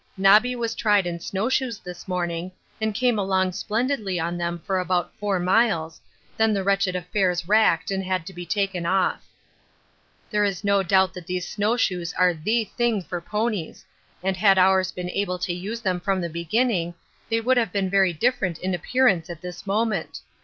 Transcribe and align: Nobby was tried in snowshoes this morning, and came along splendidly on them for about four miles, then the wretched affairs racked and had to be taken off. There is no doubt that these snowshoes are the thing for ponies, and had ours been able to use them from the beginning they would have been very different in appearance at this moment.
Nobby 0.17 0.55
was 0.55 0.73
tried 0.73 1.05
in 1.05 1.19
snowshoes 1.19 1.77
this 1.77 2.07
morning, 2.07 2.51
and 2.81 2.91
came 2.95 3.19
along 3.19 3.51
splendidly 3.51 4.19
on 4.19 4.35
them 4.35 4.57
for 4.65 4.79
about 4.79 5.13
four 5.19 5.39
miles, 5.39 6.01
then 6.35 6.55
the 6.55 6.63
wretched 6.63 6.95
affairs 6.95 7.47
racked 7.47 7.91
and 7.91 8.03
had 8.03 8.25
to 8.25 8.33
be 8.33 8.43
taken 8.43 8.87
off. 8.87 9.23
There 10.31 10.43
is 10.43 10.63
no 10.63 10.81
doubt 10.81 11.13
that 11.13 11.27
these 11.27 11.47
snowshoes 11.47 12.13
are 12.13 12.33
the 12.33 12.63
thing 12.75 13.03
for 13.03 13.21
ponies, 13.21 13.85
and 14.23 14.35
had 14.35 14.57
ours 14.57 14.91
been 14.91 15.11
able 15.11 15.37
to 15.37 15.53
use 15.53 15.81
them 15.81 15.99
from 15.99 16.19
the 16.19 16.29
beginning 16.29 16.95
they 17.29 17.39
would 17.39 17.57
have 17.57 17.71
been 17.71 17.87
very 17.87 18.11
different 18.11 18.57
in 18.57 18.73
appearance 18.73 19.29
at 19.29 19.41
this 19.41 19.67
moment. 19.67 20.21